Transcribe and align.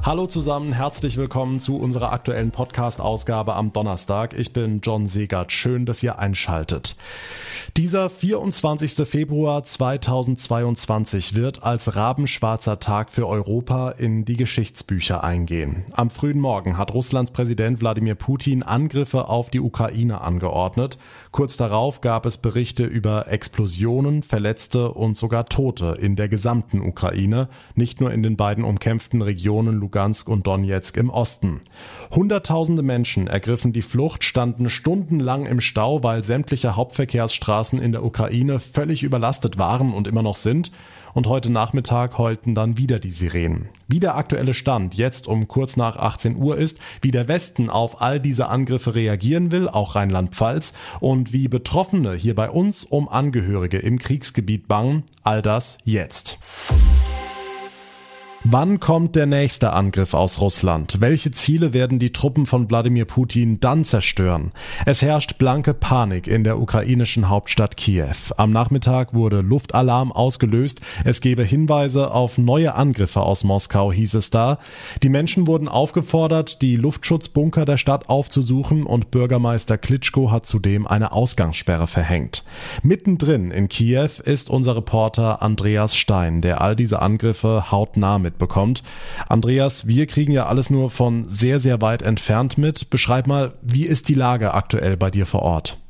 Hallo 0.00 0.26
zusammen, 0.26 0.72
herzlich 0.72 1.16
willkommen 1.16 1.60
zu 1.60 1.76
unserer 1.76 2.12
aktuellen 2.12 2.50
Podcast-Ausgabe 2.50 3.54
am 3.54 3.72
Donnerstag. 3.72 4.32
Ich 4.36 4.52
bin 4.52 4.80
John 4.82 5.06
Segert. 5.06 5.52
Schön, 5.52 5.86
dass 5.86 6.02
ihr 6.02 6.18
einschaltet. 6.18 6.96
Dieser 7.76 8.10
24. 8.10 9.06
Februar 9.06 9.62
2022 9.62 11.34
wird 11.34 11.62
als 11.62 11.94
rabenschwarzer 11.94 12.80
Tag 12.80 13.12
für 13.12 13.28
Europa 13.28 13.92
in 13.92 14.24
die 14.24 14.36
Geschichtsbücher 14.36 15.22
eingehen. 15.22 15.84
Am 15.92 16.10
frühen 16.10 16.40
Morgen 16.40 16.76
hat 16.78 16.92
Russlands 16.92 17.30
Präsident 17.30 17.80
Wladimir 17.80 18.16
Putin 18.16 18.64
Angriffe 18.64 19.28
auf 19.28 19.50
die 19.50 19.60
Ukraine 19.60 20.20
angeordnet. 20.20 20.98
Kurz 21.30 21.56
darauf 21.56 22.00
gab 22.00 22.26
es 22.26 22.38
Berichte 22.38 22.84
über 22.84 23.28
Explosionen, 23.28 24.22
Verletzte 24.22 24.92
und 24.92 25.16
sogar 25.16 25.46
Tote 25.46 25.96
in 26.00 26.16
der 26.16 26.28
gesamten 26.28 26.80
Ukraine, 26.80 27.48
nicht 27.76 28.00
nur 28.00 28.10
in 28.10 28.22
den 28.22 28.36
beiden 28.36 28.64
umkämpften 28.64 29.22
Regionen 29.22 29.81
Lugansk 29.82 30.28
und 30.28 30.46
Donetsk 30.46 30.96
im 30.96 31.10
Osten. 31.10 31.60
Hunderttausende 32.14 32.82
Menschen 32.82 33.26
ergriffen 33.26 33.72
die 33.72 33.82
Flucht, 33.82 34.22
standen 34.24 34.70
stundenlang 34.70 35.44
im 35.44 35.60
Stau, 35.60 36.02
weil 36.02 36.22
sämtliche 36.24 36.76
Hauptverkehrsstraßen 36.76 37.80
in 37.80 37.92
der 37.92 38.04
Ukraine 38.04 38.60
völlig 38.60 39.02
überlastet 39.02 39.58
waren 39.58 39.92
und 39.92 40.06
immer 40.06 40.22
noch 40.22 40.36
sind. 40.36 40.70
Und 41.14 41.26
heute 41.26 41.50
Nachmittag 41.50 42.16
heulten 42.16 42.54
dann 42.54 42.78
wieder 42.78 42.98
die 42.98 43.10
Sirenen. 43.10 43.68
Wie 43.86 44.00
der 44.00 44.16
aktuelle 44.16 44.54
Stand 44.54 44.94
jetzt 44.94 45.26
um 45.26 45.46
kurz 45.46 45.76
nach 45.76 45.96
18 45.96 46.36
Uhr 46.36 46.56
ist, 46.56 46.78
wie 47.02 47.10
der 47.10 47.28
Westen 47.28 47.68
auf 47.68 48.00
all 48.00 48.18
diese 48.18 48.48
Angriffe 48.48 48.94
reagieren 48.94 49.50
will, 49.50 49.68
auch 49.68 49.94
Rheinland-Pfalz, 49.94 50.72
und 51.00 51.32
wie 51.32 51.48
Betroffene 51.48 52.14
hier 52.14 52.34
bei 52.34 52.48
uns 52.48 52.84
um 52.84 53.08
Angehörige 53.08 53.78
im 53.78 53.98
Kriegsgebiet 53.98 54.68
bangen, 54.68 55.02
all 55.22 55.42
das 55.42 55.78
jetzt. 55.84 56.38
Wann 58.44 58.80
kommt 58.80 59.14
der 59.14 59.26
nächste 59.26 59.72
Angriff 59.72 60.14
aus 60.14 60.40
Russland? 60.40 61.00
Welche 61.00 61.30
Ziele 61.30 61.72
werden 61.72 62.00
die 62.00 62.12
Truppen 62.12 62.44
von 62.44 62.68
Wladimir 62.68 63.04
Putin 63.04 63.60
dann 63.60 63.84
zerstören? 63.84 64.50
Es 64.84 65.00
herrscht 65.00 65.38
blanke 65.38 65.74
Panik 65.74 66.26
in 66.26 66.42
der 66.42 66.58
ukrainischen 66.58 67.28
Hauptstadt 67.28 67.76
Kiew. 67.76 68.16
Am 68.36 68.50
Nachmittag 68.50 69.14
wurde 69.14 69.42
Luftalarm 69.42 70.10
ausgelöst. 70.10 70.80
Es 71.04 71.20
gebe 71.20 71.44
Hinweise 71.44 72.10
auf 72.10 72.36
neue 72.36 72.74
Angriffe 72.74 73.20
aus 73.20 73.44
Moskau, 73.44 73.92
hieß 73.92 74.14
es 74.14 74.30
da. 74.30 74.58
Die 75.04 75.08
Menschen 75.08 75.46
wurden 75.46 75.68
aufgefordert, 75.68 76.62
die 76.62 76.74
Luftschutzbunker 76.74 77.64
der 77.64 77.76
Stadt 77.76 78.08
aufzusuchen 78.08 78.82
und 78.86 79.12
Bürgermeister 79.12 79.78
Klitschko 79.78 80.32
hat 80.32 80.46
zudem 80.46 80.88
eine 80.88 81.12
Ausgangssperre 81.12 81.86
verhängt. 81.86 82.42
Mittendrin 82.82 83.52
in 83.52 83.68
Kiew 83.68 84.10
ist 84.24 84.50
unser 84.50 84.74
Reporter 84.74 85.42
Andreas 85.42 85.94
Stein, 85.94 86.42
der 86.42 86.60
all 86.60 86.74
diese 86.74 87.00
Angriffe 87.00 87.70
hautnah 87.70 88.18
mit 88.18 88.31
mitbekommt. 88.32 88.82
Andreas, 89.28 89.86
wir 89.86 90.06
kriegen 90.06 90.32
ja 90.32 90.46
alles 90.46 90.70
nur 90.70 90.90
von 90.90 91.28
sehr, 91.28 91.60
sehr 91.60 91.80
weit 91.80 92.02
entfernt 92.02 92.58
mit. 92.58 92.90
Beschreib 92.90 93.26
mal, 93.26 93.52
wie 93.62 93.84
ist 93.84 94.08
die 94.08 94.14
Lage 94.14 94.54
aktuell 94.54 94.96
bei 94.96 95.10
dir 95.10 95.26
vor 95.26 95.42
Ort? 95.42 95.81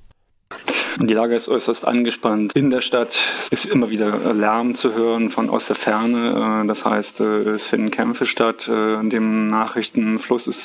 Die 1.02 1.14
Lage 1.14 1.34
ist 1.34 1.48
äußerst 1.48 1.84
angespannt. 1.84 2.52
In 2.54 2.70
der 2.70 2.80
Stadt 2.80 3.10
ist 3.50 3.64
immer 3.64 3.90
wieder 3.90 4.32
Lärm 4.34 4.76
zu 4.76 4.94
hören 4.94 5.32
von 5.32 5.50
aus 5.50 5.64
der 5.68 5.74
Ferne. 5.74 6.62
Äh, 6.62 6.68
das 6.68 6.84
heißt, 6.84 7.18
äh, 7.18 7.56
es 7.56 7.62
finden 7.70 7.90
Kämpfe 7.90 8.24
statt. 8.26 8.56
Äh, 8.68 9.08
dem 9.08 9.50
Nachrichtenfluss 9.50 10.46
ist 10.46 10.58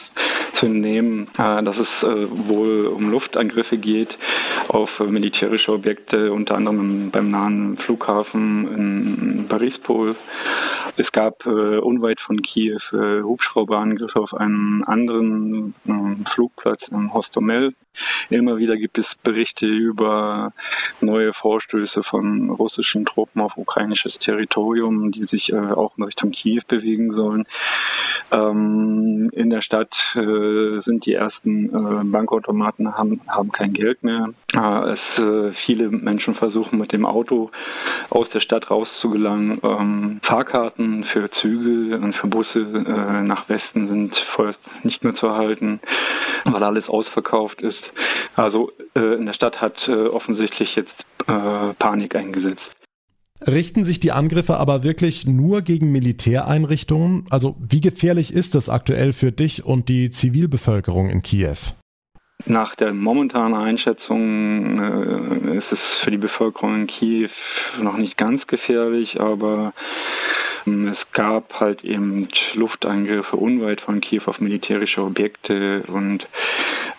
zu 0.59 0.67
entnehmen, 0.67 1.27
dass 1.37 1.75
es 1.77 1.87
wohl 2.01 2.87
um 2.87 3.11
Luftangriffe 3.11 3.77
geht 3.77 4.09
auf 4.69 4.89
militärische 4.99 5.71
Objekte, 5.71 6.33
unter 6.33 6.55
anderem 6.55 7.11
beim 7.11 7.29
nahen 7.29 7.77
Flughafen 7.85 8.67
in 8.75 9.47
Parispol. 9.47 10.15
Es 10.95 11.11
gab 11.11 11.45
unweit 11.45 12.19
von 12.21 12.41
Kiew 12.41 12.79
Hubschrauberangriffe 12.91 14.19
auf 14.19 14.33
einen 14.33 14.83
anderen 14.85 15.75
Flugplatz 16.33 16.81
in 16.89 17.13
Hostomel. 17.13 17.75
Immer 18.29 18.57
wieder 18.57 18.77
gibt 18.77 18.97
es 18.97 19.05
Berichte 19.23 19.65
über 19.65 20.53
neue 21.01 21.33
Vorstöße 21.33 22.03
von 22.03 22.49
russischen 22.49 23.05
Truppen 23.05 23.41
auf 23.41 23.57
ukrainisches 23.57 24.17
Territorium, 24.19 25.11
die 25.11 25.25
sich 25.25 25.51
äh, 25.51 25.55
auch 25.55 25.97
in 25.97 26.03
Richtung 26.03 26.31
Kiew 26.31 26.61
bewegen 26.67 27.13
sollen. 27.13 27.45
Ähm, 28.35 29.29
in 29.33 29.49
der 29.49 29.61
Stadt 29.61 29.93
äh, 30.15 30.81
sind 30.81 31.05
die 31.05 31.13
ersten 31.13 31.69
äh, 31.69 32.03
Bankautomaten 32.03 32.97
haben, 32.97 33.21
haben 33.27 33.51
kein 33.51 33.73
Geld 33.73 34.03
mehr. 34.03 34.29
Äh, 34.53 34.93
es 34.93 35.19
äh, 35.19 35.53
viele 35.65 35.89
Menschen 35.89 36.35
versuchen 36.35 36.77
mit 36.77 36.91
dem 36.91 37.05
Auto 37.05 37.51
aus 38.09 38.29
der 38.31 38.41
Stadt 38.41 38.69
rauszugelangen. 38.69 39.59
Ähm, 39.63 40.19
Fahrkarten 40.23 41.05
für 41.05 41.29
Züge 41.41 41.97
und 41.97 42.15
für 42.15 42.27
Busse 42.27 42.59
äh, 42.59 43.23
nach 43.23 43.47
Westen 43.47 43.87
sind 43.87 44.15
vorerst 44.35 44.59
nicht 44.83 45.03
mehr 45.03 45.15
zu 45.15 45.27
erhalten, 45.27 45.79
weil 46.45 46.63
alles 46.63 46.87
ausverkauft 46.89 47.61
ist. 47.61 47.81
Also 48.35 48.71
äh, 48.95 49.15
in 49.15 49.25
der 49.25 49.33
Stadt 49.33 49.59
hat 49.61 49.75
äh, 49.87 49.91
offensichtlich 49.91 50.75
jetzt 50.75 50.93
äh, 51.27 51.73
Panik 51.73 52.15
eingesetzt. 52.15 52.61
Richten 53.45 53.83
sich 53.83 53.99
die 53.99 54.11
Angriffe 54.11 54.57
aber 54.57 54.83
wirklich 54.83 55.27
nur 55.27 55.61
gegen 55.61 55.91
Militäreinrichtungen? 55.91 57.25
Also 57.29 57.55
wie 57.59 57.81
gefährlich 57.81 58.33
ist 58.33 58.55
es 58.55 58.67
aktuell 58.67 59.13
für 59.13 59.31
dich 59.31 59.63
und 59.63 59.89
die 59.89 60.09
Zivilbevölkerung 60.09 61.09
in 61.09 61.21
Kiew? 61.21 61.75
Nach 62.45 62.75
der 62.75 62.93
momentanen 62.93 63.59
Einschätzung 63.59 64.79
äh, 64.79 65.57
ist 65.57 65.71
es 65.71 65.79
für 66.03 66.11
die 66.11 66.17
Bevölkerung 66.17 66.81
in 66.81 66.87
Kiew 66.87 67.29
noch 67.81 67.97
nicht 67.97 68.17
ganz 68.17 68.45
gefährlich, 68.47 69.19
aber 69.19 69.73
ähm, 70.65 70.87
es 70.87 70.97
gab 71.13 71.53
halt 71.59 71.83
eben 71.83 72.29
Luftangriffe 72.53 73.35
unweit 73.35 73.81
von 73.81 74.01
Kiew 74.01 74.23
auf 74.25 74.39
militärische 74.39 75.01
Objekte 75.03 75.83
und 75.87 76.27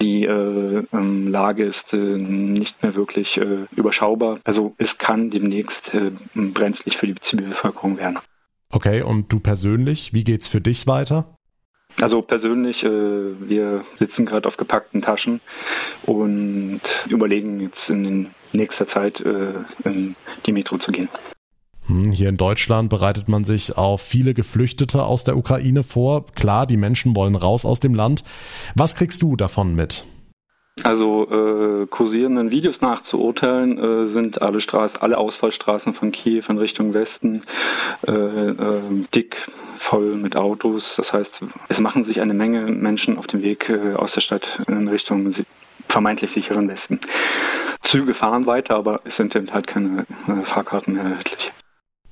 die 0.00 0.24
äh, 0.24 0.84
ähm, 0.92 1.28
Lage 1.28 1.64
ist 1.64 1.92
äh, 1.92 1.96
nicht 1.96 2.82
mehr 2.82 2.94
wirklich 2.94 3.36
äh, 3.36 3.66
überschaubar. 3.74 4.40
Also 4.44 4.74
es 4.78 4.90
kann 4.98 5.30
demnächst 5.30 5.92
äh, 5.92 6.12
brenzlig 6.34 6.96
für 6.98 7.06
die 7.06 7.16
Zivilbevölkerung 7.30 7.98
werden. 7.98 8.18
Okay, 8.70 9.02
und 9.02 9.32
du 9.32 9.40
persönlich, 9.40 10.12
wie 10.12 10.24
geht's 10.24 10.48
für 10.48 10.60
dich 10.60 10.86
weiter? 10.86 11.36
Also 12.00 12.22
persönlich, 12.22 12.80
äh, 12.82 12.88
wir 13.48 13.84
sitzen 13.98 14.26
gerade 14.26 14.46
auf 14.46 14.56
gepackten 14.56 15.02
Taschen 15.02 15.40
und 16.06 16.80
überlegen 17.08 17.60
jetzt 17.60 17.88
in 17.88 18.30
nächster 18.52 18.88
Zeit 18.88 19.18
äh, 19.20 19.54
in 19.84 20.14
die 20.46 20.52
Metro 20.52 20.78
zu 20.78 20.92
gehen. 20.92 21.08
Hm, 21.88 22.12
hier 22.12 22.28
in 22.28 22.36
Deutschland 22.36 22.90
bereitet 22.90 23.28
man 23.28 23.44
sich 23.44 23.76
auf 23.76 24.02
viele 24.02 24.34
Geflüchtete 24.34 25.02
aus 25.02 25.24
der 25.24 25.36
Ukraine 25.36 25.82
vor. 25.82 26.26
Klar, 26.34 26.66
die 26.66 26.76
Menschen 26.76 27.16
wollen 27.16 27.34
raus 27.34 27.64
aus 27.64 27.80
dem 27.80 27.94
Land. 27.94 28.24
Was 28.76 28.94
kriegst 28.94 29.22
du 29.22 29.36
davon 29.36 29.74
mit? 29.74 30.04
Also 30.84 31.26
äh, 31.30 31.86
kursierenden 31.86 32.50
Videos 32.50 32.76
nach 32.80 33.02
zu 33.10 33.18
urteilen, 33.18 33.78
äh, 33.78 34.12
sind 34.12 34.40
alle 34.40 34.60
Straßen, 34.60 34.98
alle 35.00 35.18
Ausfallstraßen 35.18 35.94
von 35.94 36.12
Kiew 36.12 36.44
in 36.48 36.58
Richtung 36.58 36.94
Westen 36.94 37.42
äh, 38.06 38.12
äh, 38.12 39.06
dick 39.14 39.34
voll 39.90 40.16
mit 40.16 40.36
Autos. 40.36 40.82
Das 40.96 41.10
heißt, 41.12 41.30
es 41.68 41.80
machen 41.80 42.04
sich 42.04 42.20
eine 42.20 42.34
Menge 42.34 42.60
Menschen 42.66 43.18
auf 43.18 43.26
dem 43.26 43.42
Weg 43.42 43.68
äh, 43.68 43.94
aus 43.94 44.12
der 44.14 44.20
Stadt 44.20 44.46
in 44.68 44.86
Richtung 44.86 45.34
vermeintlich 45.88 46.30
sicheren 46.34 46.68
Westen. 46.68 47.00
Züge 47.90 48.14
fahren 48.14 48.46
weiter, 48.46 48.76
aber 48.76 49.00
es 49.04 49.16
sind 49.16 49.34
halt 49.34 49.66
keine 49.66 50.06
äh, 50.28 50.44
Fahrkarten 50.52 50.94
mehr 50.94 51.04
erhältlich. 51.04 51.52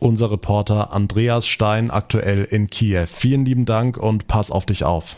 Unser 0.07 0.31
Reporter 0.31 0.93
Andreas 0.93 1.49
Stein 1.49 1.91
aktuell 1.91 2.45
in 2.45 2.69
Kiew. 2.69 3.07
Vielen 3.09 3.45
lieben 3.45 3.65
Dank 3.65 3.97
und 3.97 4.29
pass 4.29 4.53
auf 4.53 4.65
dich 4.65 4.85
auf. 4.85 5.17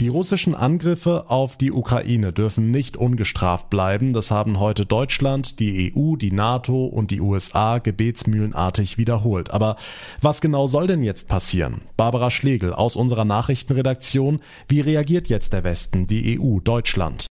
Die 0.00 0.08
russischen 0.08 0.54
Angriffe 0.54 1.28
auf 1.28 1.58
die 1.58 1.70
Ukraine 1.70 2.32
dürfen 2.32 2.70
nicht 2.70 2.96
ungestraft 2.96 3.68
bleiben. 3.68 4.14
Das 4.14 4.30
haben 4.30 4.58
heute 4.58 4.86
Deutschland, 4.86 5.60
die 5.60 5.92
EU, 5.94 6.16
die 6.16 6.32
NATO 6.32 6.86
und 6.86 7.10
die 7.10 7.20
USA 7.20 7.76
gebetsmühlenartig 7.76 8.96
wiederholt. 8.96 9.50
Aber 9.50 9.76
was 10.22 10.40
genau 10.40 10.66
soll 10.66 10.86
denn 10.86 11.02
jetzt 11.02 11.28
passieren? 11.28 11.82
Barbara 11.98 12.30
Schlegel 12.30 12.72
aus 12.72 12.96
unserer 12.96 13.26
Nachrichtenredaktion. 13.26 14.40
Wie 14.66 14.80
reagiert 14.80 15.28
jetzt 15.28 15.52
der 15.52 15.62
Westen, 15.62 16.06
die 16.06 16.40
EU, 16.40 16.60
Deutschland? 16.60 17.29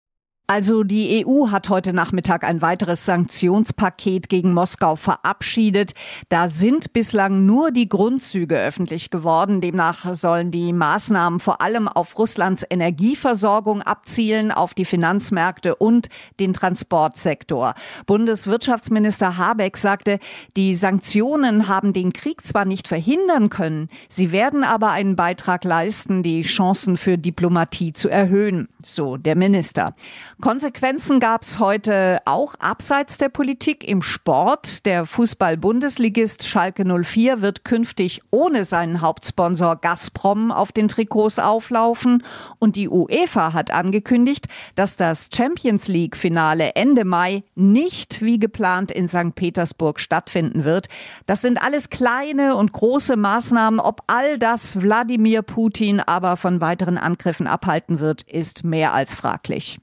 Also 0.49 0.83
die 0.83 1.25
EU 1.27 1.51
hat 1.51 1.67
heute 1.67 1.91
Nachmittag 1.91 2.45
ein 2.45 2.61
weiteres 2.61 3.05
Sanktionspaket 3.05 4.29
gegen 4.29 4.53
Moskau 4.53 4.95
verabschiedet. 4.95 5.93
Da 6.29 6.47
sind 6.47 6.93
bislang 6.93 7.45
nur 7.45 7.71
die 7.71 7.89
Grundzüge 7.89 8.57
öffentlich 8.57 9.09
geworden. 9.09 9.59
Demnach 9.59 10.15
sollen 10.15 10.49
die 10.51 10.71
Maßnahmen 10.71 11.41
vor 11.41 11.59
allem 11.59 11.89
auf 11.89 12.17
Russlands 12.17 12.65
Energieversorgung 12.69 13.81
abzielen, 13.81 14.53
auf 14.53 14.73
die 14.73 14.85
Finanzmärkte 14.85 15.75
und 15.75 16.07
den 16.39 16.53
Transportsektor. 16.53 17.73
Bundeswirtschaftsminister 18.05 19.35
Habeck 19.35 19.75
sagte, 19.75 20.17
die 20.55 20.75
Sanktionen 20.75 21.67
haben 21.67 21.91
den 21.91 22.13
Krieg 22.13 22.47
zwar 22.47 22.63
nicht 22.63 22.87
verhindern 22.87 23.49
können, 23.49 23.89
sie 24.07 24.31
werden 24.31 24.63
aber 24.63 24.91
einen 24.91 25.17
Beitrag 25.17 25.65
leisten, 25.65 26.23
die 26.23 26.43
Chancen 26.43 26.95
für 26.95 27.17
Diplomatie 27.17 27.91
zu 27.91 28.07
erhöhen, 28.07 28.69
so 28.81 29.17
der 29.17 29.35
Minister. 29.35 29.93
Konsequenzen 30.39 31.19
gab 31.19 31.41
es 31.41 31.57
heute 31.57 32.19
auch 32.25 32.53
abseits 32.59 33.17
der 33.17 33.29
Politik 33.29 33.83
im 33.83 34.03
Sport. 34.03 34.85
Der 34.85 35.07
Fußball-Bundesligist 35.07 36.47
Schalke 36.47 36.85
04 36.85 37.41
wird 37.41 37.65
künftig 37.65 38.21
ohne 38.29 38.63
seinen 38.63 39.01
Hauptsponsor 39.01 39.77
Gazprom 39.77 40.51
auf 40.51 40.71
den 40.71 40.89
Trikots 40.89 41.39
auflaufen. 41.39 42.23
Und 42.59 42.75
die 42.75 42.87
UEFA 42.87 43.53
hat 43.53 43.71
angekündigt, 43.71 44.45
dass 44.75 44.95
das 44.95 45.29
Champions 45.35 45.87
League-Finale 45.87 46.75
Ende 46.75 47.03
Mai 47.03 47.43
nicht 47.55 48.21
wie 48.21 48.37
geplant 48.37 48.91
in 48.91 49.07
St. 49.07 49.33
Petersburg 49.33 49.99
stattfinden 49.99 50.63
wird. 50.63 50.87
Das 51.25 51.41
sind 51.41 51.59
alles 51.59 51.89
kleine 51.89 52.55
und 52.55 52.73
große 52.73 53.15
Maßnahmen. 53.17 53.79
Ob 53.79 54.03
all 54.05 54.37
das 54.37 54.79
Wladimir 54.79 55.41
Putin 55.41 55.99
aber 55.99 56.37
von 56.37 56.61
weiteren 56.61 56.99
Angriffen 56.99 57.47
abhalten 57.47 57.99
wird, 57.99 58.21
ist 58.21 58.63
mehr 58.63 58.93
als 58.93 59.15
fraglich. 59.15 59.79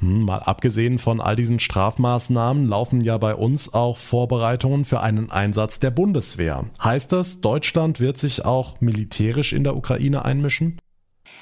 Hm, 0.00 0.24
mal 0.24 0.40
abgesehen 0.40 0.98
von 0.98 1.20
all 1.20 1.36
diesen 1.36 1.58
Strafmaßnahmen 1.58 2.66
laufen 2.66 3.00
ja 3.00 3.18
bei 3.18 3.34
uns 3.34 3.74
auch 3.74 3.98
Vorbereitungen 3.98 4.84
für 4.84 5.00
einen 5.00 5.30
Einsatz 5.30 5.80
der 5.80 5.90
Bundeswehr. 5.90 6.64
Heißt 6.82 7.12
das, 7.12 7.40
Deutschland 7.40 8.00
wird 8.00 8.18
sich 8.18 8.44
auch 8.44 8.80
militärisch 8.80 9.52
in 9.52 9.64
der 9.64 9.76
Ukraine 9.76 10.24
einmischen? 10.24 10.78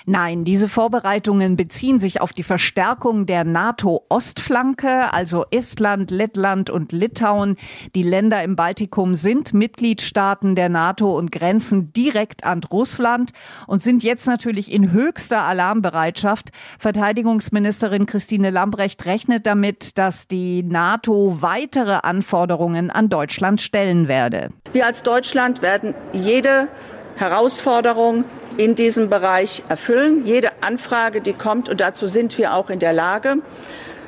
Nein, 0.09 0.45
diese 0.45 0.69
Vorbereitungen 0.69 1.57
beziehen 1.57 1.99
sich 1.99 2.21
auf 2.21 2.33
die 2.33 2.45
Verstärkung 2.45 3.27
der 3.27 3.43
NATO-Ostflanke, 3.43 5.13
also 5.13 5.45
Estland, 5.51 6.13
Lettland 6.13 6.71
und 6.71 6.93
Litauen. 6.93 7.57
Die 7.97 8.05
Länder 8.05 8.45
im 8.45 8.55
Baltikum 8.55 9.15
sind 9.15 9.53
Mitgliedstaaten 9.53 10.55
der 10.55 10.69
NATO 10.69 11.19
und 11.19 11.33
grenzen 11.33 11.93
direkt 11.93 12.45
an 12.45 12.63
Russland 12.63 13.33
und 13.67 13.83
sind 13.83 14.05
jetzt 14.05 14.29
natürlich 14.29 14.71
in 14.71 14.93
höchster 14.93 15.43
Alarmbereitschaft. 15.43 16.51
Verteidigungsministerin 16.79 18.07
Christine 18.07 18.51
Lambrecht 18.51 19.07
rechnet 19.07 19.45
damit, 19.45 19.99
dass 19.99 20.29
die 20.29 20.63
NATO 20.63 21.39
weitere 21.41 21.99
Anforderungen 22.05 22.93
an 22.93 23.09
Deutschland 23.09 23.61
stellen 23.61 24.07
werde. 24.07 24.51
Wir 24.73 24.87
als 24.87 25.03
Deutschland 25.03 25.63
werden 25.63 25.95
jede 26.13 26.69
Herausforderung 27.17 28.25
in 28.59 28.75
diesem 28.75 29.09
Bereich 29.09 29.63
erfüllen. 29.69 30.25
Jede 30.25 30.51
Anfrage, 30.63 31.21
die 31.21 31.33
kommt, 31.33 31.69
und 31.69 31.81
dazu 31.81 32.07
sind 32.07 32.37
wir 32.39 32.55
auch 32.55 32.71
in 32.71 32.79
der 32.79 32.93
Lage. 32.93 33.37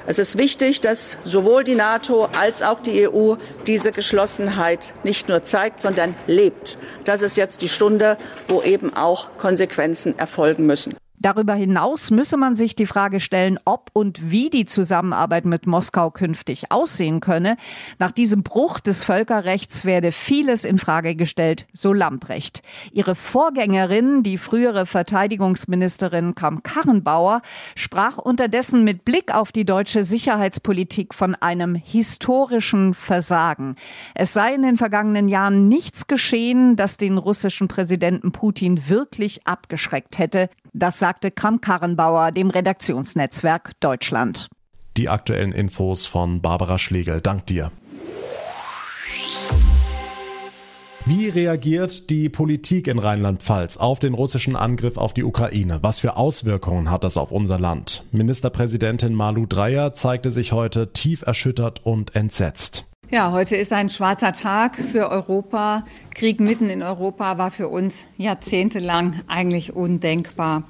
Es 0.07 0.19
ist 0.19 0.39
wichtig, 0.39 0.81
dass 0.81 1.19
sowohl 1.25 1.65
die 1.65 1.75
NATO 1.75 2.31
als 2.39 2.63
auch 2.63 2.81
die 2.81 3.07
EU 3.07 3.35
diese 3.67 3.93
Geschlossenheit 3.93 4.95
nicht 5.05 5.29
nur 5.29 5.45
zeigt, 5.45 5.83
sondern 5.83 6.15
lebt. 6.27 6.79
Das 7.05 7.21
ist 7.21 7.37
jetzt 7.37 7.61
die 7.61 7.69
Stunde, 7.69 8.17
wo 8.49 8.63
eben 8.63 8.95
auch 8.95 9.37
Konsequenzen 9.37 10.19
erfolgen 10.19 10.65
müssen. 10.65 10.97
Darüber 11.21 11.55
hinaus 11.55 12.11
müsse 12.11 12.37
man 12.37 12.55
sich 12.55 12.77
die 12.77 12.87
Frage 12.87 13.19
stellen, 13.19 13.59
ob 13.65 13.91
und 13.93 14.31
wie 14.31 14.51
die 14.51 14.67
Zusammenarbeit 14.67 15.45
mit 15.45 15.67
Moskau 15.67 16.11
künftig 16.11 16.71
aussehen 16.71 17.21
könne. 17.21 17.57
Nach 17.99 18.13
diesem 18.13 18.45
Bruch 18.45 18.79
des 18.79 19.03
Völkerrechts 19.03 19.85
werde 19.85 20.13
vieles 20.13 20.65
in 20.65 20.79
Frage 20.79 21.17
gestellt, 21.17 21.67
so 21.73 21.93
Lamprecht. 21.93 22.63
Ihre 22.93 23.17
Vorgängerin, 23.17 24.23
die 24.23 24.39
frühere 24.39 24.87
Verteidigungsministerin 24.87 26.37
Kramp-Karrenbauer, 26.37 27.43
sprach 27.75 28.19
unterdessen 28.19 28.85
mit 28.85 29.05
Blick 29.05 29.35
auf 29.35 29.51
die 29.51 29.65
deutsche 29.65 30.05
Sicherheitspolitik 30.05 31.15
von 31.15 31.35
einem 31.35 31.75
historischen 31.75 32.95
Versagen. 32.95 33.75
Es 34.15 34.33
sei 34.33 34.55
in 34.55 34.63
den 34.63 34.77
vergangenen 34.77 35.29
Jahren 35.29 35.69
nichts 35.69 36.07
geschehen, 36.07 36.77
das 36.77 36.97
den 36.97 37.19
russischen 37.19 37.67
Präsidenten 37.67 38.31
Putin 38.31 38.89
wirklich 38.89 39.47
abgeschreckt 39.47 40.19
hätte. 40.19 40.49
Das 40.79 41.01
sagte 41.01 41.33
Kram-Karrenbauer 41.33 42.31
dem 42.31 42.51
Redaktionsnetzwerk 42.51 43.73
Deutschland. 43.81 44.49
Die 44.97 45.09
aktuellen 45.09 45.51
Infos 45.51 46.07
von 46.07 46.41
Barbara 46.41 46.79
Schlegel. 46.79 47.21
Dank 47.21 47.47
dir. 47.47 47.73
Wie 51.05 51.29
reagiert 51.29 52.11
die 52.11 52.29
Politik 52.29 52.87
in 52.87 53.01
Rheinland-Pfalz 53.01 53.77
auf 53.77 53.99
den 53.99 54.15
russischen 54.15 54.55
Angriff 54.55 54.99
auf 54.99 55.13
die 55.15 55.25
Ukraine? 55.25 55.79
Was 55.83 55.99
für 55.99 56.17
Auswirkungen 56.17 56.93
hat 56.93 57.03
das 57.03 57.17
auf 57.17 57.33
unser 57.33 57.59
Land? 57.59 58.05
Ministerpräsidentin 58.13 59.15
Malu 59.15 59.47
Dreyer 59.47 59.95
zeigte 59.95 60.31
sich 60.31 60.53
heute 60.53 60.93
tief 60.93 61.23
erschüttert 61.23 61.85
und 61.85 62.15
entsetzt. 62.15 62.88
Ja, 63.11 63.33
heute 63.33 63.57
ist 63.57 63.73
ein 63.73 63.89
schwarzer 63.89 64.35
Tag 64.35 64.77
für 64.77 65.09
Europa. 65.09 65.87
Krieg 66.15 66.41
mitten 66.41 66.69
in 66.69 66.83
Europa 66.83 67.39
war 67.39 67.51
für 67.51 67.69
uns 67.69 68.05
jahrzehntelang 68.19 69.23
eigentlich 69.27 69.75
undenkbar. 69.75 70.65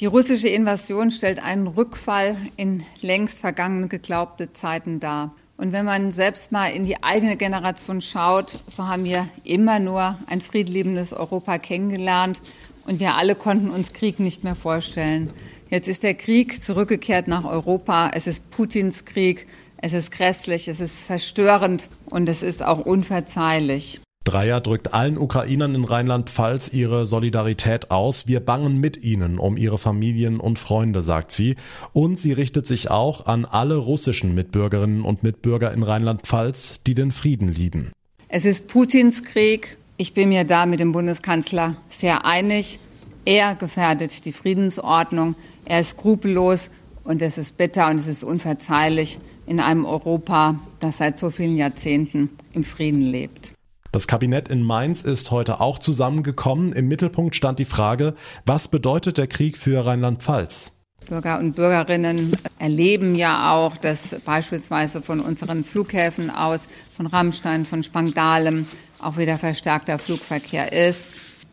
Die 0.00 0.06
russische 0.06 0.48
Invasion 0.48 1.12
stellt 1.12 1.40
einen 1.40 1.68
Rückfall 1.68 2.36
in 2.56 2.82
längst 3.02 3.38
vergangene 3.38 3.86
geglaubte 3.86 4.52
Zeiten 4.52 4.98
dar. 4.98 5.32
Und 5.58 5.70
wenn 5.70 5.84
man 5.84 6.10
selbst 6.10 6.50
mal 6.50 6.72
in 6.72 6.86
die 6.86 7.04
eigene 7.04 7.36
Generation 7.36 8.00
schaut, 8.00 8.58
so 8.66 8.88
haben 8.88 9.04
wir 9.04 9.28
immer 9.44 9.78
nur 9.78 10.18
ein 10.26 10.40
friedliebendes 10.40 11.12
Europa 11.12 11.58
kennengelernt 11.58 12.40
und 12.84 12.98
wir 12.98 13.14
alle 13.14 13.36
konnten 13.36 13.70
uns 13.70 13.92
Krieg 13.92 14.18
nicht 14.18 14.42
mehr 14.42 14.56
vorstellen. 14.56 15.30
Jetzt 15.70 15.86
ist 15.88 16.02
der 16.02 16.14
Krieg 16.14 16.64
zurückgekehrt 16.64 17.28
nach 17.28 17.44
Europa. 17.44 18.10
Es 18.12 18.26
ist 18.26 18.50
Putins 18.50 19.04
Krieg. 19.04 19.46
Es 19.78 19.92
ist 19.92 20.10
grässlich, 20.10 20.68
es 20.68 20.80
ist 20.80 21.02
verstörend 21.02 21.88
und 22.10 22.28
es 22.28 22.42
ist 22.42 22.62
auch 22.62 22.78
unverzeihlich. 22.78 24.00
Dreier 24.24 24.60
drückt 24.60 24.92
allen 24.92 25.18
Ukrainern 25.18 25.76
in 25.76 25.84
Rheinland-Pfalz 25.84 26.72
ihre 26.72 27.06
Solidarität 27.06 27.92
aus. 27.92 28.26
Wir 28.26 28.40
bangen 28.40 28.78
mit 28.78 28.96
ihnen 29.04 29.38
um 29.38 29.56
ihre 29.56 29.78
Familien 29.78 30.40
und 30.40 30.58
Freunde, 30.58 31.02
sagt 31.02 31.30
sie. 31.30 31.54
Und 31.92 32.16
sie 32.16 32.32
richtet 32.32 32.66
sich 32.66 32.90
auch 32.90 33.26
an 33.26 33.44
alle 33.44 33.76
russischen 33.76 34.34
Mitbürgerinnen 34.34 35.02
und 35.02 35.22
Mitbürger 35.22 35.72
in 35.72 35.84
Rheinland-Pfalz, 35.84 36.80
die 36.84 36.96
den 36.96 37.12
Frieden 37.12 37.52
lieben. 37.52 37.92
Es 38.28 38.44
ist 38.44 38.66
Putins 38.66 39.22
Krieg. 39.22 39.76
Ich 39.96 40.12
bin 40.12 40.30
mir 40.30 40.42
da 40.42 40.66
mit 40.66 40.80
dem 40.80 40.90
Bundeskanzler 40.90 41.76
sehr 41.88 42.24
einig. 42.24 42.80
Er 43.24 43.54
gefährdet 43.54 44.24
die 44.24 44.32
Friedensordnung. 44.32 45.36
Er 45.64 45.78
ist 45.78 45.90
skrupellos 45.90 46.70
und 47.04 47.22
es 47.22 47.38
ist 47.38 47.56
bitter 47.56 47.88
und 47.88 47.98
es 47.98 48.08
ist 48.08 48.24
unverzeihlich 48.24 49.20
in 49.46 49.60
einem 49.60 49.84
Europa, 49.84 50.58
das 50.80 50.98
seit 50.98 51.18
so 51.18 51.30
vielen 51.30 51.56
Jahrzehnten 51.56 52.30
im 52.52 52.64
Frieden 52.64 53.02
lebt. 53.02 53.52
Das 53.92 54.06
Kabinett 54.06 54.48
in 54.48 54.62
Mainz 54.62 55.04
ist 55.04 55.30
heute 55.30 55.60
auch 55.60 55.78
zusammengekommen. 55.78 56.72
Im 56.72 56.88
Mittelpunkt 56.88 57.34
stand 57.34 57.58
die 57.58 57.64
Frage, 57.64 58.14
was 58.44 58.68
bedeutet 58.68 59.16
der 59.16 59.26
Krieg 59.26 59.56
für 59.56 59.86
Rheinland-Pfalz? 59.86 60.72
Bürger 61.08 61.38
und 61.38 61.54
Bürgerinnen 61.54 62.36
erleben 62.58 63.14
ja 63.14 63.52
auch, 63.52 63.76
dass 63.76 64.16
beispielsweise 64.24 65.02
von 65.02 65.20
unseren 65.20 65.64
Flughäfen 65.64 66.30
aus, 66.30 66.66
von 66.96 67.06
Rammstein, 67.06 67.64
von 67.64 67.82
Spangdalem, 67.82 68.66
auch 68.98 69.16
wieder 69.16 69.38
verstärkter 69.38 69.98
Flugverkehr 69.98 70.72
ist. 70.72 71.08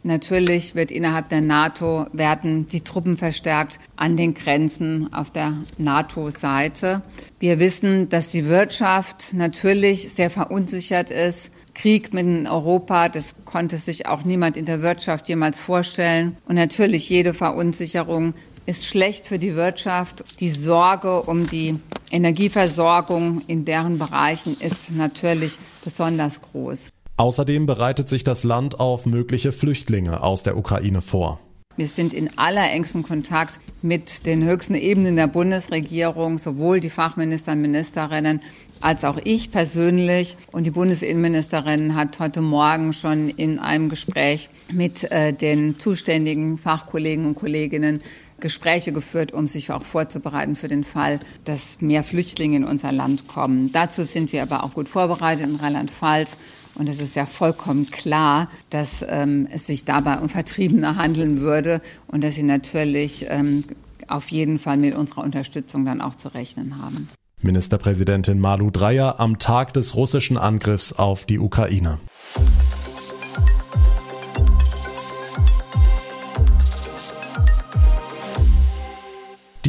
Natürlich 0.06 0.76
wird 0.76 0.92
innerhalb 0.92 1.30
der 1.30 1.40
NATO 1.40 2.08
werden 2.12 2.68
die 2.68 2.82
Truppen 2.82 3.16
verstärkt 3.16 3.80
an 3.96 4.18
den 4.18 4.34
Grenzen 4.34 5.14
auf 5.14 5.32
der 5.32 5.54
NATO-Seite. 5.78 7.02
Wir 7.40 7.58
wissen, 7.60 8.10
dass 8.10 8.28
die 8.28 8.46
Wirtschaft 8.46 9.34
natürlich 9.34 10.10
sehr 10.10 10.30
verunsichert 10.30 11.10
ist. 11.10 11.52
Krieg 11.74 12.14
mit 12.14 12.48
Europa, 12.50 13.08
das 13.08 13.34
konnte 13.46 13.78
sich 13.78 14.06
auch 14.06 14.26
niemand 14.26 14.58
in 14.58 14.66
der 14.66 14.82
Wirtschaft 14.82 15.30
jemals 15.30 15.62
vorstellen. 15.62 16.36
Und 16.48 16.56
natürlich 16.56 17.10
jede 17.10 17.34
Verunsicherung 17.34 18.34
ist 18.66 18.86
schlecht 18.86 19.28
für 19.28 19.40
die 19.40 19.56
Wirtschaft. 19.56 20.42
Die 20.42 20.50
Sorge 20.50 21.24
um 21.24 21.48
die 21.48 21.80
Energieversorgung 22.12 23.42
in 23.48 23.64
deren 23.64 23.98
Bereichen 23.98 24.58
ist 24.60 24.92
natürlich 24.92 25.58
besonders 25.84 26.42
groß. 26.42 26.92
Außerdem 27.16 27.68
bereitet 27.68 28.10
sich 28.10 28.24
das 28.24 28.44
Land 28.44 28.80
auf 28.80 29.06
mögliche 29.06 29.52
Flüchtlinge 29.52 30.24
aus 30.24 30.42
der 30.42 30.58
Ukraine 30.58 31.02
vor. 31.02 31.40
Wir 31.76 31.88
sind 31.88 32.14
in 32.14 32.38
aller 32.38 32.72
engstem 32.72 33.02
Kontakt 33.02 33.60
mit 33.82 34.28
den 34.28 34.44
höchsten 34.44 34.76
Ebenen 34.76 35.16
der 35.16 35.26
Bundesregierung, 35.26 36.38
sowohl 36.38 36.80
die 36.80 36.92
Fachminister 36.92 37.54
und 37.54 37.62
Ministerinnen 37.62 38.42
als 38.80 39.04
auch 39.04 39.18
ich 39.24 39.50
persönlich. 39.52 40.38
Und 40.52 40.66
die 40.66 40.72
Bundesinnenministerin 40.72 41.96
hat 41.96 42.20
heute 42.20 42.42
Morgen 42.42 42.94
schon 42.94 43.30
in 43.30 43.58
einem 43.58 43.90
Gespräch 43.90 44.50
mit 44.72 45.12
äh, 45.12 45.34
den 45.34 45.80
zuständigen 45.80 46.60
Fachkollegen 46.60 47.26
und 47.26 47.36
Kolleginnen 47.36 48.02
Gespräche 48.40 48.92
geführt, 48.92 49.32
um 49.32 49.48
sich 49.48 49.72
auch 49.72 49.84
vorzubereiten 49.84 50.56
für 50.56 50.68
den 50.68 50.84
Fall, 50.84 51.22
dass 51.46 51.80
mehr 51.80 52.04
Flüchtlinge 52.04 52.58
in 52.58 52.66
unser 52.66 52.92
Land 52.92 53.28
kommen. 53.28 53.72
Dazu 53.72 54.04
sind 54.04 54.34
wir 54.34 54.44
aber 54.44 54.64
auch 54.64 54.74
gut 54.74 54.90
vorbereitet 54.90 55.48
in 55.48 55.56
Rheinland-Pfalz. 55.56 56.38
Und 56.76 56.90
es 56.90 57.02
ist 57.02 57.16
ja 57.16 57.26
vollkommen 57.26 57.92
klar, 57.92 58.50
dass 58.70 59.06
ähm, 59.08 59.48
es 59.52 59.68
sich 59.68 59.86
dabei 59.86 60.20
um 60.20 60.30
Vertriebene 60.30 60.96
handeln 60.96 61.42
würde 61.42 61.82
und 62.08 62.24
dass 62.24 62.36
sie 62.36 62.44
natürlich 62.44 63.26
ähm, 63.30 63.64
auf 64.08 64.30
jeden 64.30 64.60
Fall 64.60 64.78
mit 64.78 64.96
unserer 64.96 65.24
Unterstützung 65.24 65.86
dann 65.86 66.02
auch 66.02 66.16
zu 66.16 66.34
rechnen 66.34 66.82
haben. 66.82 67.10
Ministerpräsidentin 67.42 68.40
Malu 68.40 68.72
Dreyer 68.72 69.20
am 69.20 69.38
Tag 69.38 69.74
des 69.74 69.96
russischen 69.96 70.38
Angriffs 70.38 70.94
auf 70.94 71.26
die 71.26 71.40
Ukraine. 71.40 72.00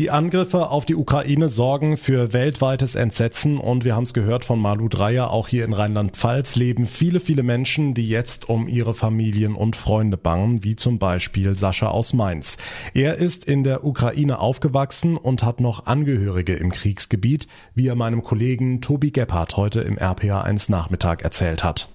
Die 0.05 0.11
Angriffe 0.11 0.69
auf 0.69 0.85
die 0.85 0.97
Ukraine 0.97 1.49
sorgen 1.49 1.97
für 1.97 2.35
weltweites 2.35 2.95
Entsetzen 2.95 3.57
und 3.57 3.85
wir 3.85 3.97
haben 3.97 4.03
es 4.03 4.13
gehört 4.13 4.45
von 4.45 4.61
Malu 4.61 4.91
Dreyer, 4.91 5.31
auch 5.31 5.49
hier 5.49 5.65
in 5.65 5.73
Rheinland-Pfalz 5.73 6.57
leben 6.57 6.87
viele, 6.87 7.21
viele 7.21 7.43
Menschen, 7.43 7.95
die 7.95 8.07
jetzt 8.07 8.51
um 8.51 8.69
ihre 8.69 8.93
Familien 8.93 9.55
und 9.55 9.77
Freunde 9.77 10.19
bangen, 10.19 10.63
wie 10.63 10.77
zum 10.77 10.99
Beispiel 10.99 11.55
Sascha 11.55 11.89
aus 11.89 12.13
Mainz. 12.13 12.59
Er 12.93 13.17
ist 13.17 13.47
in 13.47 13.65
der 13.65 13.83
Ukraine 13.83 14.41
aufgewachsen 14.41 15.17
und 15.17 15.43
hat 15.43 15.63
noch 15.63 15.87
Angehörige 15.87 16.53
im 16.53 16.71
Kriegsgebiet, 16.71 17.49
wie 17.75 17.89
er 17.89 17.95
meinem 17.95 18.23
Kollegen 18.23 18.83
Tobi 18.83 19.11
Gebhardt 19.11 19.57
heute 19.57 19.81
im 19.81 19.97
RPA1 19.97 20.71
Nachmittag 20.71 21.23
erzählt 21.23 21.65
hat. 21.65 21.89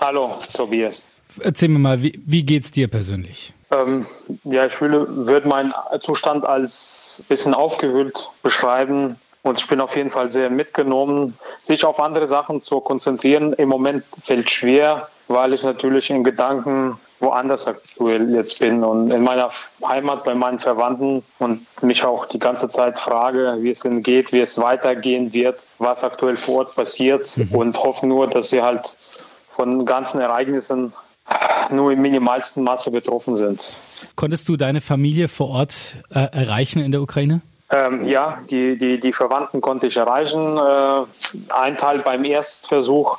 Hallo, 0.00 0.30
Tobias. 0.54 1.04
Erzähl 1.40 1.68
mir 1.68 1.78
mal, 1.78 2.02
wie, 2.02 2.22
wie 2.24 2.42
geht's 2.42 2.70
dir 2.70 2.88
persönlich? 2.88 3.52
Ähm, 3.70 4.06
ja, 4.44 4.66
ich 4.66 4.80
würde, 4.80 5.48
meinen 5.48 5.72
Zustand 6.00 6.44
als 6.44 7.22
bisschen 7.28 7.54
aufgewühlt 7.54 8.28
beschreiben. 8.42 9.16
Und 9.42 9.58
ich 9.58 9.66
bin 9.68 9.80
auf 9.80 9.96
jeden 9.96 10.10
Fall 10.10 10.30
sehr 10.30 10.50
mitgenommen. 10.50 11.38
Sich 11.56 11.84
auf 11.84 11.98
andere 11.98 12.28
Sachen 12.28 12.60
zu 12.60 12.80
konzentrieren, 12.80 13.54
im 13.54 13.70
Moment 13.70 14.04
fällt 14.22 14.50
schwer, 14.50 15.08
weil 15.28 15.54
ich 15.54 15.62
natürlich 15.62 16.10
in 16.10 16.24
Gedanken 16.24 16.98
woanders 17.20 17.66
aktuell 17.66 18.34
jetzt 18.34 18.58
bin 18.60 18.82
und 18.82 19.10
in 19.10 19.22
meiner 19.22 19.50
Heimat 19.86 20.24
bei 20.24 20.34
meinen 20.34 20.58
Verwandten 20.58 21.22
und 21.38 21.66
mich 21.82 22.02
auch 22.02 22.24
die 22.26 22.38
ganze 22.38 22.68
Zeit 22.70 22.98
frage, 22.98 23.58
wie 23.60 23.70
es 23.70 23.80
denn 23.80 24.02
geht, 24.02 24.32
wie 24.32 24.40
es 24.40 24.58
weitergehen 24.58 25.32
wird, 25.32 25.58
was 25.78 26.02
aktuell 26.02 26.36
vor 26.36 26.60
Ort 26.60 26.74
passiert 26.74 27.36
mhm. 27.36 27.54
und 27.54 27.78
hoffe 27.82 28.06
nur, 28.06 28.26
dass 28.26 28.50
sie 28.50 28.62
halt 28.62 28.96
von 29.54 29.84
ganzen 29.84 30.20
Ereignissen 30.20 30.94
nur 31.70 31.92
im 31.92 32.02
minimalsten 32.02 32.64
Maße 32.64 32.90
betroffen 32.90 33.36
sind. 33.36 33.72
Konntest 34.16 34.48
du 34.48 34.56
deine 34.56 34.80
Familie 34.80 35.28
vor 35.28 35.50
Ort 35.50 35.96
äh, 36.10 36.26
erreichen 36.32 36.82
in 36.82 36.92
der 36.92 37.00
Ukraine? 37.00 37.40
Ähm, 37.70 38.06
ja, 38.06 38.40
die, 38.50 38.76
die, 38.76 38.98
die 38.98 39.12
Verwandten 39.12 39.60
konnte 39.60 39.86
ich 39.86 39.96
erreichen. 39.96 40.58
Äh, 40.58 41.52
ein 41.52 41.76
Teil 41.76 42.00
beim 42.00 42.24
Erstversuch, 42.24 43.18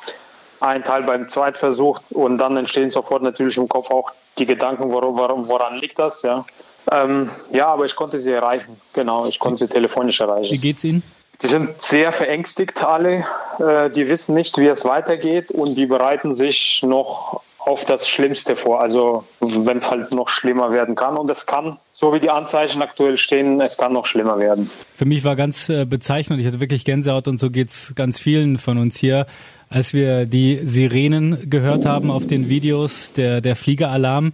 ein 0.60 0.84
Teil 0.84 1.04
beim 1.04 1.28
Zweitversuch 1.28 2.00
und 2.10 2.38
dann 2.38 2.56
entstehen 2.56 2.90
sofort 2.90 3.22
natürlich 3.22 3.56
im 3.56 3.68
Kopf 3.68 3.90
auch 3.90 4.12
die 4.38 4.46
Gedanken, 4.46 4.92
woran, 4.92 5.16
woran, 5.16 5.48
woran 5.48 5.76
liegt 5.78 5.98
das? 5.98 6.22
Ja. 6.22 6.44
Ähm, 6.90 7.30
ja, 7.50 7.68
aber 7.68 7.84
ich 7.86 7.96
konnte 7.96 8.18
sie 8.18 8.32
erreichen. 8.32 8.76
Genau, 8.94 9.26
ich 9.26 9.38
konnte 9.38 9.66
sie 9.66 9.72
telefonisch 9.72 10.20
erreichen. 10.20 10.52
Wie 10.52 10.58
geht's 10.58 10.84
Ihnen? 10.84 11.02
Die 11.42 11.48
sind 11.48 11.80
sehr 11.82 12.12
verängstigt 12.12 12.82
alle. 12.84 13.24
Äh, 13.58 13.90
die 13.90 14.08
wissen 14.08 14.34
nicht, 14.34 14.58
wie 14.58 14.68
es 14.68 14.84
weitergeht 14.84 15.50
und 15.50 15.74
die 15.74 15.86
bereiten 15.86 16.34
sich 16.34 16.82
noch 16.82 17.42
auf 17.64 17.84
das 17.84 18.08
Schlimmste 18.08 18.56
vor. 18.56 18.80
Also 18.80 19.24
wenn 19.40 19.76
es 19.76 19.90
halt 19.90 20.12
noch 20.12 20.28
schlimmer 20.28 20.72
werden 20.72 20.94
kann. 20.94 21.16
Und 21.16 21.30
es 21.30 21.46
kann, 21.46 21.78
so 21.92 22.12
wie 22.12 22.18
die 22.18 22.30
Anzeichen 22.30 22.82
aktuell 22.82 23.16
stehen, 23.18 23.60
es 23.60 23.76
kann 23.76 23.92
noch 23.92 24.06
schlimmer 24.06 24.38
werden. 24.38 24.68
Für 24.94 25.04
mich 25.04 25.24
war 25.24 25.36
ganz 25.36 25.68
äh, 25.68 25.84
bezeichnend, 25.84 26.40
ich 26.40 26.46
hatte 26.46 26.60
wirklich 26.60 26.84
Gänsehaut 26.84 27.28
und 27.28 27.38
so 27.38 27.50
geht 27.50 27.68
es 27.68 27.94
ganz 27.94 28.18
vielen 28.18 28.58
von 28.58 28.78
uns 28.78 28.96
hier, 28.96 29.26
als 29.70 29.94
wir 29.94 30.26
die 30.26 30.56
Sirenen 30.62 31.48
gehört 31.48 31.86
haben 31.86 32.10
auf 32.10 32.26
den 32.26 32.48
Videos, 32.48 33.12
der, 33.12 33.40
der 33.40 33.56
Fliegeralarm. 33.56 34.32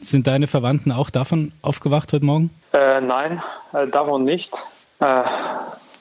Sind 0.00 0.26
deine 0.26 0.46
Verwandten 0.46 0.92
auch 0.92 1.10
davon 1.10 1.52
aufgewacht 1.62 2.12
heute 2.12 2.24
Morgen? 2.24 2.50
Äh, 2.72 3.00
nein, 3.00 3.42
äh, 3.72 3.86
davon 3.86 4.24
nicht. 4.24 4.52
Äh, 5.00 5.22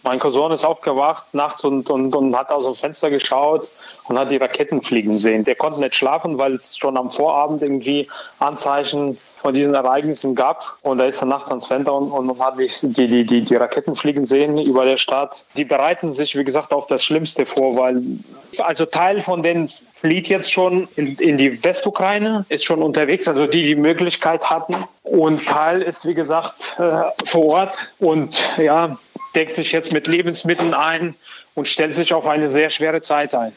mein 0.06 0.20
Cousin 0.20 0.52
ist 0.52 0.64
aufgewacht 0.64 1.26
nachts 1.34 1.64
und, 1.64 1.90
und, 1.90 2.16
und 2.16 2.36
hat 2.36 2.50
aus 2.50 2.66
dem 2.66 2.76
Fenster 2.76 3.10
geschaut 3.10 3.68
und 4.08 4.18
hat 4.18 4.32
die 4.32 4.38
Raketen 4.38 4.82
fliegen 4.82 5.14
sehen. 5.14 5.44
Der 5.44 5.56
konnte 5.56 5.82
nicht 5.82 5.96
schlafen, 5.96 6.38
weil 6.38 6.54
es 6.54 6.78
schon 6.78 6.96
am 6.96 7.12
Vorabend 7.12 7.62
irgendwie 7.62 8.08
Anzeichen 8.40 9.18
von 9.36 9.54
diesen 9.54 9.74
Ereignissen 9.74 10.36
gab. 10.36 10.78
Und 10.84 11.00
da 11.00 11.06
ist 11.06 11.22
er 11.22 11.28
nachts 11.28 11.50
ans 11.50 11.66
Fenster 11.66 11.94
und, 11.94 12.12
und 12.12 12.40
hat 12.40 12.56
die, 12.58 13.08
die, 13.08 13.24
die, 13.26 13.42
die 13.42 13.56
Raketen 13.56 13.96
fliegen 13.96 14.26
sehen 14.26 14.58
über 14.60 14.86
der 14.86 14.98
Stadt. 14.98 15.46
Die 15.58 15.66
bereiten 15.66 16.14
sich, 16.14 16.38
wie 16.38 16.44
gesagt, 16.44 16.72
auf 16.72 16.88
das 16.88 17.04
Schlimmste 17.04 17.46
vor, 17.46 17.76
weil 17.76 18.02
also 18.60 18.86
Teil 18.86 19.22
von 19.22 19.44
denen 19.44 19.70
flieht 20.00 20.30
jetzt 20.30 20.52
schon 20.52 20.88
in, 20.96 21.16
in 21.18 21.38
die 21.38 21.64
Westukraine, 21.64 22.46
ist 22.50 22.64
schon 22.64 22.82
unterwegs, 22.82 23.28
also 23.28 23.48
die 23.48 23.64
die 23.64 23.76
Möglichkeit 23.76 24.50
hatten. 24.50 24.76
Und 25.04 25.46
Teil 25.46 25.82
ist, 25.82 26.06
wie 26.06 26.14
gesagt, 26.14 26.76
äh, 26.78 27.04
vor 27.26 27.46
Ort. 27.46 27.78
Und 28.00 28.36
ja, 28.58 28.98
deckt 29.36 29.56
sich 29.56 29.72
jetzt 29.72 29.94
mit 29.94 30.08
Lebensmitteln 30.08 30.74
ein 30.74 31.16
und 31.54 31.68
stellt 31.68 31.96
sich 31.96 32.14
auf 32.14 32.26
eine 32.26 32.50
sehr 32.50 32.70
schwere 32.70 33.02
Zeit 33.02 33.34
ein. 33.34 33.54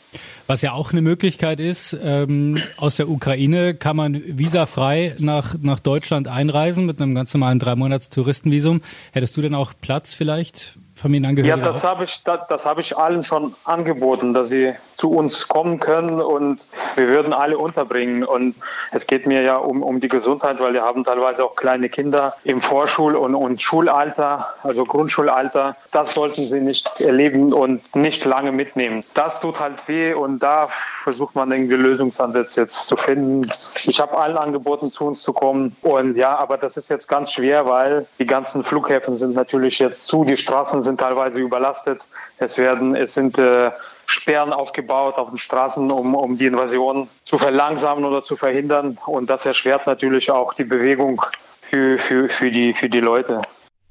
Was 0.47 0.62
ja 0.62 0.73
auch 0.73 0.92
eine 0.92 1.02
Möglichkeit 1.02 1.61
ist, 1.61 1.97
ähm, 2.02 2.62
aus 2.76 2.97
der 2.97 3.08
Ukraine 3.08 3.75
kann 3.75 3.97
man 3.97 4.23
visafrei 4.25 5.14
nach, 5.18 5.56
nach 5.61 5.80
Deutschland 5.80 6.28
einreisen 6.28 6.87
mit 6.87 7.00
einem 7.00 7.14
ganz 7.14 7.35
normalen 7.35 7.58
drei 7.58 7.75
Monats 7.75 8.08
Touristenvisum. 8.08 8.80
Hättest 9.12 9.37
du 9.37 9.42
denn 9.42 9.54
auch 9.54 9.73
Platz 9.80 10.14
vielleicht 10.14 10.78
Familienangehörige? 10.99 11.57
Ja, 11.57 11.64
das 11.64 11.85
habe 11.85 12.05
ich, 12.05 12.23
das, 12.25 12.40
das 12.49 12.67
habe 12.67 12.81
ich 12.81 12.97
allen 12.97 13.23
schon 13.23 13.55
angeboten, 13.64 14.35
dass 14.35 14.50
sie 14.50 14.75
zu 14.97 15.11
uns 15.11 15.49
kommen 15.49 15.78
können 15.78 16.21
und 16.21 16.67
wir 16.97 17.09
würden 17.09 17.33
alle 17.33 17.57
unterbringen. 17.57 18.25
Und 18.25 18.57
es 18.90 19.07
geht 19.07 19.26
mir 19.26 19.43
ja 19.43 19.57
um, 19.57 19.83
um 19.83 20.00
die 20.00 20.09
Gesundheit, 20.09 20.61
weil 20.61 20.73
wir 20.73 20.83
haben 20.83 21.05
teilweise 21.05 21.45
auch 21.45 21.55
kleine 21.57 21.88
Kinder 21.88 22.35
im 22.45 22.61
Vorschul- 22.61 23.14
und, 23.14 23.35
und 23.35 23.62
Schulalter, 23.62 24.55
also 24.62 24.85
Grundschulalter. 24.85 25.76
Das 25.93 26.14
sollten 26.14 26.43
sie 26.43 26.61
nicht 26.61 27.00
erleben 27.00 27.52
und 27.52 27.95
nicht 27.95 28.25
lange 28.25 28.52
mitnehmen. 28.52 29.05
Das 29.14 29.40
tut 29.40 29.61
halt 29.61 29.87
weh 29.87 30.14
und 30.14 30.40
da 30.40 30.69
versucht 31.05 31.35
man 31.35 31.50
irgendwie 31.50 31.75
Lösungsansätze 31.75 32.62
jetzt 32.62 32.87
zu 32.87 32.97
finden. 32.97 33.49
Ich 33.87 34.00
habe 34.00 34.19
allen 34.19 34.37
angeboten, 34.37 34.90
zu 34.90 35.07
uns 35.07 35.23
zu 35.23 35.33
kommen. 35.33 35.75
Und 35.83 36.17
ja, 36.17 36.37
aber 36.37 36.59
das 36.59 36.76
ist 36.76 36.90
jetzt 36.90 37.09
ganz 37.09 37.33
schwer, 37.33 37.67
weil 37.67 38.07
die 38.19 38.26
ganzen 38.26 38.62
Flughäfen 38.62 39.17
sind 39.17 39.35
natürlich 39.35 39.78
jetzt 39.78 40.07
zu, 40.07 40.25
die 40.25 40.37
Straßen 40.37 40.83
sind 40.83 40.88
teilweise 40.97 41.40
überlastet. 41.40 42.07
Es 42.38 42.57
werden, 42.59 42.95
es 42.95 43.14
sind 43.14 43.38
äh, 43.38 43.71
Sperren 44.07 44.52
aufgebaut 44.52 45.16
auf 45.16 45.28
den 45.28 45.38
Straßen, 45.38 45.90
um, 45.90 46.14
um 46.14 46.37
die 46.37 46.47
Invasion 46.47 47.09
zu 47.25 47.37
verlangsamen 47.37 48.04
oder 48.04 48.25
zu 48.25 48.37
verhindern. 48.37 48.99
Und 49.07 49.28
das 49.28 49.45
erschwert 49.45 49.87
natürlich 49.87 50.30
auch 50.30 50.54
die 50.54 50.64
Bewegung 50.64 51.23
für, 51.71 51.99
für, 51.99 52.28
für, 52.28 52.50
die, 52.50 52.73
für 52.73 52.88
die 52.88 53.00
Leute. 53.00 53.42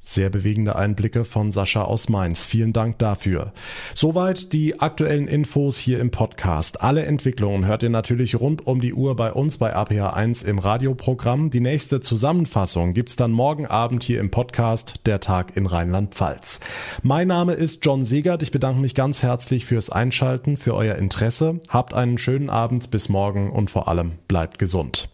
Sehr 0.10 0.30
bewegende 0.30 0.78
Einblicke 0.78 1.26
von 1.26 1.52
Sascha 1.52 1.82
aus 1.82 2.08
Mainz. 2.08 2.46
Vielen 2.46 2.72
Dank 2.72 2.98
dafür. 2.98 3.52
Soweit 3.94 4.54
die 4.54 4.80
aktuellen 4.80 5.28
Infos 5.28 5.78
hier 5.78 6.00
im 6.00 6.12
Podcast. 6.12 6.82
Alle 6.82 7.06
Entwicklungen 7.06 7.66
hört 7.66 7.84
ihr 7.84 7.90
natürlich 7.90 8.40
rund 8.40 8.66
um 8.66 8.80
die 8.80 8.94
Uhr 8.94 9.18
bei 9.18 9.34
uns 9.34 9.58
bei 9.58 9.76
APH1 9.76 10.46
im 10.46 10.60
Radioprogramm. 10.60 11.50
Die 11.50 11.60
nächste 11.60 12.00
Zusammenfassung 12.00 12.94
gibt's 12.94 13.18
dann 13.18 13.32
morgen 13.34 13.66
Abend 13.66 14.02
hier 14.02 14.22
im 14.22 14.32
Podcast 14.32 15.02
Der 15.08 15.20
Tag 15.20 15.58
in 15.58 15.66
Rheinland-Pfalz. 15.66 16.62
Mein 17.04 17.28
Name 17.28 17.56
ist 17.56 17.86
John 17.86 18.06
Segert. 18.06 18.42
Ich 18.42 18.52
bedanke 18.52 18.80
mich 18.80 18.96
ganz 18.96 19.24
herzlich 19.24 19.66
fürs 19.66 19.90
Einschalten, 19.90 20.56
für 20.56 20.74
euer 20.74 20.96
Interesse. 20.96 21.60
Habt 21.68 21.94
einen 21.94 22.18
schönen 22.18 22.50
Abend 22.50 22.92
bis 22.92 23.10
morgen 23.10 23.52
und 23.52 23.70
vor 23.70 23.90
allem 23.90 24.14
bleibt 24.30 24.58
gesund. 24.58 25.10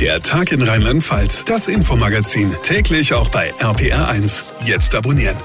Der 0.00 0.22
Tag 0.22 0.52
in 0.52 0.62
Rheinland-Pfalz, 0.62 1.44
das 1.44 1.66
Infomagazin, 1.66 2.54
täglich 2.62 3.14
auch 3.14 3.28
bei 3.30 3.52
RPR1. 3.54 4.27
Jetzt 4.64 4.94
abonnieren. 4.94 5.36